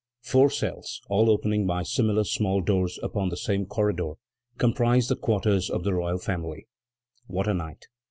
[0.23, 4.13] Four cells, all opening by similar small doors upon the same corridor,
[4.57, 6.65] comprised the quarters of the royal family.
[7.27, 7.85] What a night!